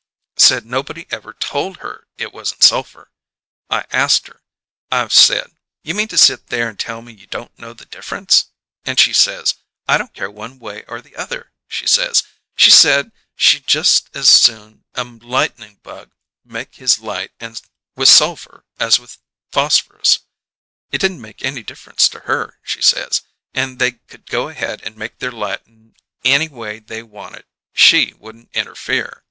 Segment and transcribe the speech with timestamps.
[0.39, 3.11] Said nobody ever told her it wasn't sulphur!
[3.69, 4.41] I asked her:
[4.89, 5.51] I said:
[5.83, 8.45] 'You mean to sit there and tell me you don't know the difference?'
[8.83, 9.53] And she says:
[9.87, 12.23] 'I don't care one way or the other,' she says.
[12.57, 16.13] She said she just as soon a lightning bug
[16.43, 17.31] made his light
[17.95, 19.19] with sulphur as with
[19.51, 20.17] phosphorus;
[20.91, 23.21] it didn't make any difference to her, she says,
[23.53, 25.61] and they could go ahead and make their light
[26.25, 27.45] any way they wanted,
[27.75, 29.19] she wouldn't interfere!